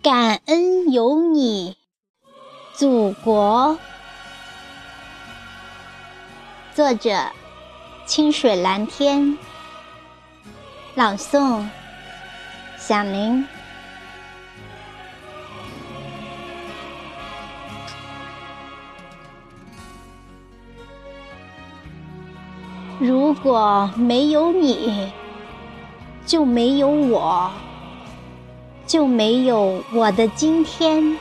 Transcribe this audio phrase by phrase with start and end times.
[0.00, 1.76] 感恩有你，
[2.72, 3.76] 祖国。
[6.72, 7.32] 作者：
[8.06, 9.36] 清水蓝天。
[10.94, 11.66] 朗诵：
[12.76, 13.44] 响铃。
[23.00, 25.12] 如果没有你，
[26.24, 27.50] 就没有我。
[28.88, 31.18] 就没有我的今天。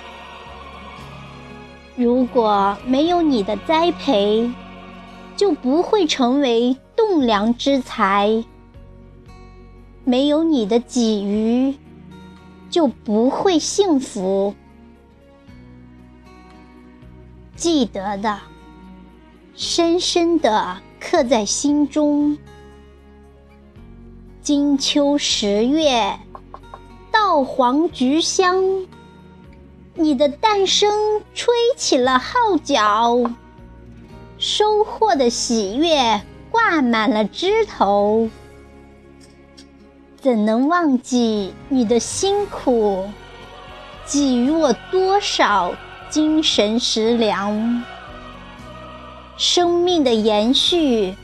[1.98, 4.50] 如果没有你的栽培，
[5.36, 8.46] 就不会成为栋梁之才；
[10.06, 11.76] 没有你的给予，
[12.70, 14.56] 就不会幸福。
[17.58, 18.40] 记得的，
[19.56, 22.38] 深深的刻在心中。
[24.42, 26.18] 金秋十月。
[27.44, 28.86] 黄菊香，
[29.96, 33.32] 你的诞生吹起了号角，
[34.38, 36.22] 收获的喜悦
[36.52, 38.30] 挂满了枝头。
[40.20, 43.08] 怎能忘记你的辛苦，
[44.06, 45.74] 给予我多少
[46.10, 47.84] 精神食粮？
[49.38, 51.16] 生命的延续，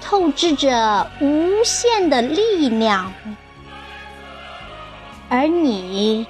[0.00, 3.12] 透支着无限的力量。
[5.34, 6.26] 而你，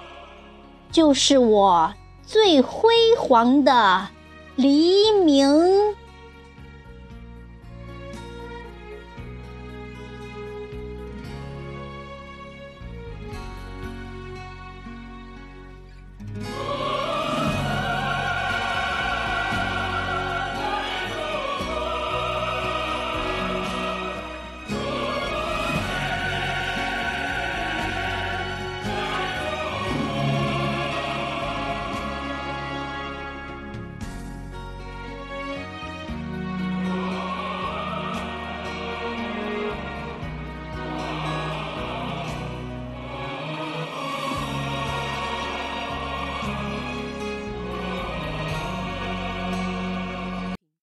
[0.93, 1.93] 就是我
[2.25, 4.09] 最辉煌的
[4.55, 5.45] 黎明。